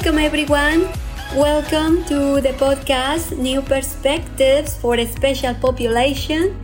Welcome, 0.00 0.24
everyone. 0.24 0.88
Welcome 1.36 2.04
to 2.06 2.40
the 2.40 2.56
podcast 2.56 3.36
New 3.36 3.60
Perspectives 3.60 4.74
for 4.78 4.94
a 4.94 5.04
Special 5.04 5.52
Population. 5.52 6.56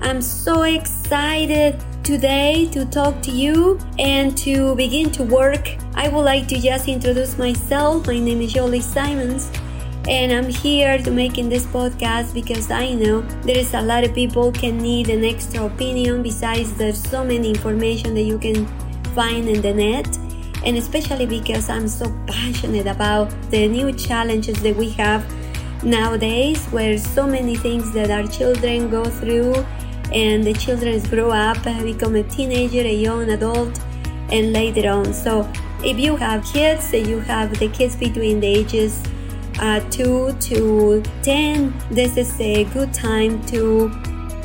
I'm 0.00 0.22
so 0.22 0.62
excited 0.62 1.76
today 2.02 2.66
to 2.72 2.86
talk 2.86 3.20
to 3.24 3.30
you 3.30 3.78
and 3.98 4.34
to 4.38 4.74
begin 4.74 5.10
to 5.10 5.22
work. 5.22 5.68
I 5.96 6.08
would 6.08 6.24
like 6.24 6.48
to 6.48 6.58
just 6.58 6.88
introduce 6.88 7.36
myself. 7.36 8.06
My 8.06 8.18
name 8.18 8.40
is 8.40 8.54
Yoli 8.54 8.80
Simons 8.80 9.52
and 10.08 10.32
I'm 10.32 10.48
here 10.48 10.96
to 10.96 11.10
making 11.10 11.50
this 11.50 11.66
podcast 11.66 12.32
because 12.32 12.70
I 12.70 12.94
know 12.94 13.20
there 13.44 13.58
is 13.58 13.74
a 13.74 13.82
lot 13.82 14.02
of 14.02 14.14
people 14.14 14.50
can 14.50 14.78
need 14.78 15.10
an 15.10 15.26
extra 15.26 15.66
opinion 15.66 16.22
besides 16.22 16.72
there's 16.78 17.06
so 17.06 17.22
many 17.22 17.50
information 17.50 18.14
that 18.14 18.22
you 18.22 18.38
can 18.38 18.66
find 19.12 19.46
in 19.46 19.60
the 19.60 19.74
net 19.74 20.08
and 20.64 20.76
especially 20.76 21.26
because 21.26 21.68
I'm 21.68 21.88
so 21.88 22.06
passionate 22.26 22.86
about 22.86 23.30
the 23.50 23.68
new 23.68 23.92
challenges 23.92 24.60
that 24.62 24.76
we 24.76 24.90
have 24.90 25.24
nowadays, 25.84 26.64
where 26.66 26.98
so 26.98 27.26
many 27.26 27.56
things 27.56 27.92
that 27.92 28.10
our 28.10 28.26
children 28.26 28.90
go 28.90 29.04
through, 29.04 29.54
and 30.12 30.42
the 30.42 30.54
children 30.54 31.00
grow 31.08 31.30
up, 31.30 31.62
become 31.82 32.16
a 32.16 32.22
teenager, 32.22 32.80
a 32.80 32.94
young 32.94 33.30
adult, 33.30 33.80
and 34.32 34.52
later 34.52 34.88
on. 34.90 35.12
So, 35.12 35.50
if 35.84 35.98
you 35.98 36.16
have 36.16 36.44
kids, 36.44 36.92
you 36.92 37.20
have 37.20 37.58
the 37.58 37.68
kids 37.68 37.94
between 37.94 38.40
the 38.40 38.46
ages 38.46 39.02
uh, 39.60 39.80
2 39.90 40.36
to 40.40 41.02
10, 41.22 41.74
this 41.90 42.16
is 42.16 42.40
a 42.40 42.64
good 42.64 42.92
time 42.92 43.44
to 43.46 43.90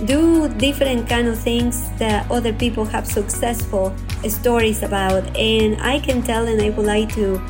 do 0.06 0.50
different 0.58 1.08
kind 1.10 1.28
of 1.28 1.40
things 1.40 1.90
that 1.98 2.30
other 2.30 2.54
people 2.54 2.86
have 2.86 3.08
successful 3.08 3.94
stories 4.28 4.84
about. 4.84 5.24
And 5.38 5.82
i 5.82 6.00
can 6.00 6.22
tell 6.22 6.48
and 6.48 6.62
i 6.62 6.70
would 6.70 6.86
like 6.86 7.14
to 7.16 7.42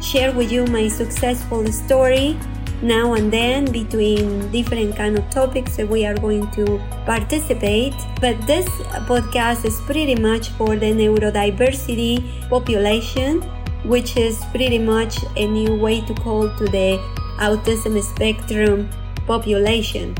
share 0.00 0.32
with 0.32 0.50
you 0.50 0.64
my 0.66 0.88
successful 0.88 1.66
story 1.70 2.38
now 2.82 3.12
and 3.12 3.30
then 3.30 3.70
between 3.70 4.50
different 4.50 4.96
kind 4.96 5.18
of 5.18 5.28
topics 5.30 5.76
that 5.76 5.86
we 5.86 6.06
are 6.06 6.14
going 6.14 6.50
to 6.52 6.80
participate. 7.04 7.94
But 8.20 8.40
this 8.46 8.66
podcast 9.04 9.66
is 9.66 9.78
pretty 9.82 10.14
much 10.14 10.48
for 10.50 10.76
the 10.76 10.92
neurodiversity 10.92 12.48
population 12.48 13.42
which 13.84 14.16
is 14.16 14.38
pretty 14.52 14.78
much 14.78 15.18
a 15.36 15.46
new 15.46 15.74
way 15.74 16.00
to 16.02 16.14
call 16.14 16.54
to 16.56 16.64
the 16.66 16.98
autism 17.38 18.02
spectrum 18.02 18.90
population 19.26 20.14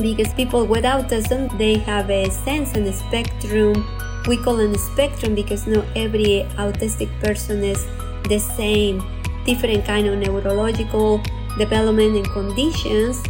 because 0.00 0.32
people 0.34 0.66
with 0.66 0.84
autism 0.84 1.56
they 1.58 1.78
have 1.78 2.10
a 2.10 2.30
sense 2.30 2.74
and 2.74 2.86
a 2.86 2.92
spectrum 2.92 3.84
we 4.28 4.36
call 4.36 4.60
it 4.60 4.74
a 4.76 4.78
spectrum 4.78 5.34
because 5.34 5.66
not 5.66 5.86
every 5.96 6.46
autistic 6.56 7.08
person 7.20 7.64
is 7.64 7.86
the 8.28 8.38
same. 8.38 9.02
Different 9.44 9.84
kind 9.86 10.06
of 10.06 10.18
neurological 10.18 11.22
development 11.56 12.16
and 12.16 12.28
conditions. 12.30 13.22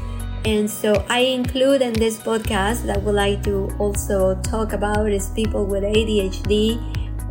And 0.44 0.70
so 0.70 1.04
i 1.08 1.20
include 1.20 1.82
in 1.82 1.92
this 1.92 2.16
podcast 2.18 2.86
that 2.86 3.02
would 3.02 3.14
like 3.14 3.42
to 3.44 3.68
also 3.78 4.34
talk 4.42 4.72
about 4.72 5.10
is 5.10 5.28
people 5.30 5.66
with 5.66 5.82
adhd 5.82 6.78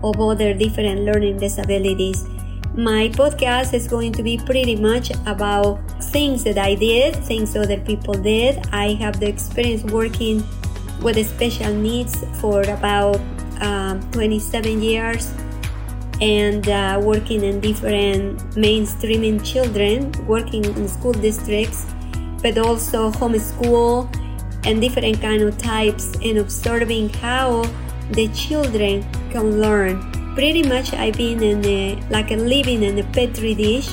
or 0.03 0.11
other 0.31 0.53
different 0.53 1.01
learning 1.01 1.37
disabilities 1.37 2.25
my 2.77 3.09
podcast 3.09 3.73
is 3.73 3.87
going 3.87 4.11
to 4.11 4.21
be 4.21 4.37
pretty 4.37 4.75
much 4.75 5.09
about 5.25 5.79
things 6.13 6.43
that 6.43 6.59
I 6.59 6.75
did, 6.75 7.15
things 7.25 7.55
other 7.55 7.79
people 7.79 8.13
did. 8.13 8.67
I 8.71 8.93
have 9.01 9.19
the 9.19 9.27
experience 9.27 9.83
working 9.85 10.43
with 11.01 11.17
special 11.27 11.73
needs 11.73 12.23
for 12.39 12.61
about 12.61 13.19
um, 13.61 13.99
27 14.11 14.79
years 14.79 15.33
and 16.21 16.69
uh, 16.69 17.01
working 17.03 17.43
in 17.43 17.59
different 17.61 18.37
mainstreaming 18.51 19.43
children, 19.43 20.11
working 20.27 20.63
in 20.63 20.87
school 20.87 21.13
districts, 21.13 21.87
but 22.43 22.59
also 22.59 23.09
homeschool 23.09 24.07
and 24.67 24.79
different 24.79 25.19
kind 25.19 25.41
of 25.41 25.57
types 25.57 26.15
and 26.23 26.37
observing 26.37 27.09
how 27.09 27.63
the 28.11 28.27
children 28.35 29.03
can 29.31 29.59
learn 29.59 30.16
pretty 30.37 30.61
much 30.61 30.93
I've 30.93 31.17
been 31.17 31.41
in 31.41 31.65
a, 31.65 31.95
like 32.11 32.29
a 32.29 32.35
living 32.35 32.83
in 32.83 32.99
a 32.99 33.03
petri 33.05 33.55
dish 33.55 33.89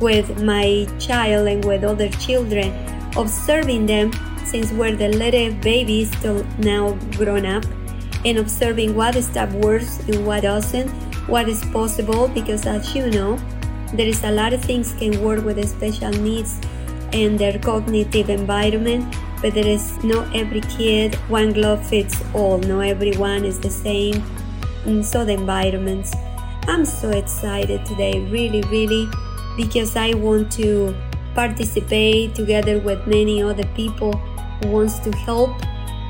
with 0.00 0.42
my 0.42 0.84
child 0.98 1.46
and 1.46 1.64
with 1.64 1.84
other 1.84 2.08
children, 2.08 2.74
observing 3.16 3.86
them 3.86 4.10
since 4.44 4.72
we're 4.72 4.96
the 4.96 5.10
little 5.10 5.54
babies 5.62 6.10
till 6.20 6.42
now 6.58 6.98
grown 7.16 7.46
up, 7.46 7.64
and 8.24 8.38
observing 8.38 8.96
what 8.96 9.14
stuff 9.22 9.52
works 9.52 10.00
and 10.08 10.26
what 10.26 10.42
doesn't, 10.42 10.90
what 11.28 11.48
is 11.48 11.64
possible 11.66 12.26
because 12.26 12.66
as 12.66 12.92
you 12.92 13.08
know, 13.08 13.38
there 13.94 14.08
is 14.08 14.24
a 14.24 14.30
lot 14.32 14.52
of 14.52 14.60
things 14.60 14.92
can 14.94 15.22
work 15.22 15.44
with 15.44 15.64
special 15.68 16.10
needs 16.10 16.58
and 17.12 17.38
their 17.38 17.60
cognitive 17.60 18.28
environment 18.28 19.14
but 19.40 19.54
there 19.54 19.66
is 19.66 20.02
not 20.02 20.34
every 20.34 20.60
kid 20.62 21.14
one 21.28 21.52
glove 21.52 21.86
fits 21.86 22.20
all 22.34 22.58
no 22.58 22.80
everyone 22.80 23.44
is 23.44 23.60
the 23.60 23.70
same 23.70 24.20
so 25.02 25.24
the 25.24 25.32
environments. 25.32 26.14
I'm 26.68 26.84
so 26.84 27.10
excited 27.10 27.84
today, 27.84 28.20
really, 28.30 28.62
really, 28.70 29.08
because 29.56 29.96
I 29.96 30.14
want 30.14 30.52
to 30.52 30.94
participate 31.34 32.34
together 32.34 32.78
with 32.78 33.06
many 33.06 33.42
other 33.42 33.66
people 33.74 34.12
who 34.62 34.68
wants 34.70 34.98
to 35.00 35.10
help. 35.12 35.50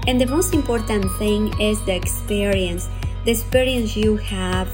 And 0.06 0.20
the 0.20 0.26
most 0.26 0.54
important 0.54 1.10
thing 1.18 1.58
is 1.60 1.82
the 1.84 1.94
experience, 1.94 2.88
the 3.24 3.32
experience 3.32 3.96
you 3.96 4.16
have. 4.16 4.68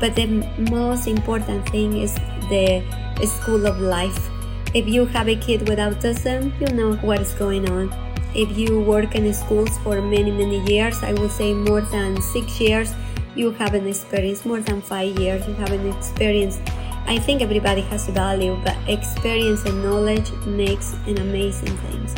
But 0.00 0.16
the 0.16 0.26
most 0.70 1.06
important 1.06 1.68
thing 1.68 1.96
is 1.96 2.14
the 2.48 2.82
school 3.26 3.66
of 3.66 3.80
life. 3.80 4.30
If 4.72 4.86
you 4.86 5.04
have 5.06 5.28
a 5.28 5.36
kid 5.36 5.68
with 5.68 5.78
autism, 5.78 6.52
you 6.60 6.74
know 6.74 6.94
what 6.96 7.20
is 7.20 7.32
going 7.34 7.68
on. 7.68 7.92
If 8.34 8.56
you 8.56 8.80
work 8.80 9.16
in 9.16 9.32
schools 9.34 9.76
for 9.78 10.00
many, 10.00 10.30
many 10.30 10.60
years, 10.64 11.02
I 11.02 11.12
would 11.14 11.32
say 11.32 11.52
more 11.52 11.80
than 11.80 12.22
six 12.22 12.60
years, 12.60 12.94
you 13.36 13.50
have 13.52 13.74
an 13.74 13.86
experience 13.86 14.44
more 14.44 14.60
than 14.60 14.82
five 14.82 15.18
years 15.18 15.46
you 15.46 15.54
have 15.54 15.72
an 15.72 15.86
experience. 15.88 16.58
I 17.06 17.18
think 17.18 17.42
everybody 17.42 17.80
has 17.82 18.06
value 18.08 18.58
but 18.64 18.76
experience 18.86 19.64
and 19.64 19.82
knowledge 19.82 20.30
makes 20.46 20.94
an 21.06 21.18
amazing 21.18 21.76
things 21.78 22.14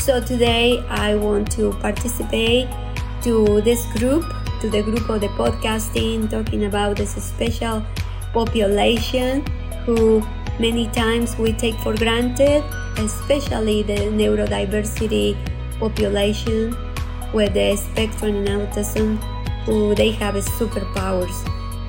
so 0.00 0.18
today 0.18 0.82
i 0.88 1.14
want 1.14 1.50
to 1.52 1.72
participate 1.74 2.66
to 3.22 3.60
this 3.60 3.84
group 3.98 4.24
to 4.58 4.70
the 4.70 4.82
group 4.82 5.06
of 5.10 5.20
the 5.20 5.28
podcasting 5.36 6.28
talking 6.30 6.64
about 6.64 6.96
this 6.96 7.22
special 7.22 7.84
population 8.32 9.44
who 9.84 10.22
many 10.58 10.86
times 10.88 11.36
we 11.36 11.52
take 11.52 11.74
for 11.80 11.94
granted 11.94 12.64
especially 12.96 13.82
the 13.82 13.98
neurodiversity 14.16 15.36
population 15.78 16.74
with 17.34 17.52
the 17.52 17.76
spectrum 17.76 18.36
and 18.36 18.48
autism 18.48 19.20
who 19.64 19.94
they 19.94 20.10
have 20.12 20.34
superpowers 20.34 21.46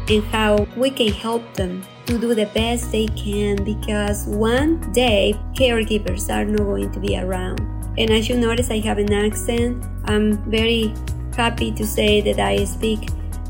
and 0.09 0.23
how 0.25 0.67
we 0.75 0.89
can 0.89 1.11
help 1.11 1.41
them 1.53 1.83
to 2.05 2.17
do 2.17 2.33
the 2.35 2.47
best 2.47 2.91
they 2.91 3.07
can 3.07 3.63
because 3.63 4.25
one 4.25 4.79
day 4.91 5.33
caregivers 5.53 6.29
are 6.29 6.45
not 6.45 6.65
going 6.65 6.91
to 6.91 6.99
be 6.99 7.17
around. 7.17 7.59
And 7.97 8.09
as 8.09 8.27
you 8.29 8.37
notice, 8.37 8.69
I 8.71 8.79
have 8.79 8.97
an 8.97 9.13
accent. 9.13 9.85
I'm 10.05 10.37
very 10.49 10.93
happy 11.35 11.71
to 11.71 11.85
say 11.85 12.21
that 12.21 12.39
I 12.39 12.65
speak 12.65 13.09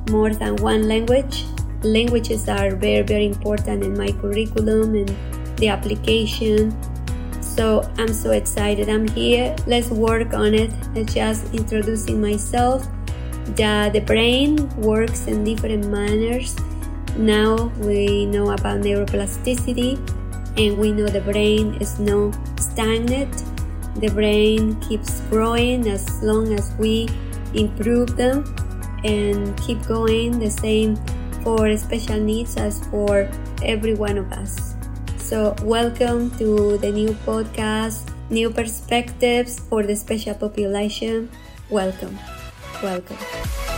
more 0.10 0.32
than 0.32 0.56
one 0.58 0.88
language. 0.88 1.46
Languages 1.84 2.48
are 2.48 2.76
very, 2.76 3.02
very 3.02 3.26
important 3.26 3.84
in 3.84 3.98
my 3.98 4.12
curriculum 4.12 4.96
and 4.96 5.10
the 5.58 5.70
application. 5.70 6.76
So 7.42 7.90
I'm 7.98 8.14
so 8.14 8.32
excited. 8.32 8.90
I'm 8.90 9.08
here. 9.08 9.56
Let's 9.68 9.90
work 9.90 10.34
on 10.34 10.54
it. 10.54 10.72
Just 11.06 11.54
introducing 11.54 12.22
myself 12.22 12.88
that 13.56 13.94
the 13.94 14.02
brain 14.02 14.70
works 14.78 15.28
in 15.28 15.44
different 15.44 15.88
manners. 15.88 16.56
Now 17.18 17.72
we 17.80 18.26
know 18.26 18.52
about 18.52 18.82
neuroplasticity 18.82 20.00
and 20.58 20.78
we 20.78 20.92
know 20.92 21.08
the 21.08 21.22
brain 21.22 21.76
is 21.80 22.00
not 22.00 22.36
stagnant. 22.60 23.44
The 23.98 24.10
brain 24.10 24.80
keeps 24.82 25.22
growing 25.30 25.88
as 25.88 26.24
long 26.24 26.54
as 26.54 26.74
we 26.80 27.10
improve 27.54 28.16
them 28.16 28.44
and 29.04 29.58
keep 29.58 29.82
going 29.88 30.40
the 30.40 30.50
same 30.50 30.96
for 31.44 31.76
special 31.76 32.20
needs 32.20 32.56
as 32.56 32.86
for 32.88 33.30
every 33.64 33.94
one 33.96 34.18
of 34.18 34.32
us. 34.32 34.76
So, 35.18 35.56
welcome 35.64 36.30
to 36.38 36.78
the 36.78 36.92
new 36.92 37.16
podcast, 37.26 38.12
New 38.30 38.50
Perspectives 38.50 39.60
for 39.60 39.84
the 39.84 39.96
Special 39.96 40.36
Population. 40.36 41.32
Welcome. 41.70 42.20
Welcome. 42.82 43.71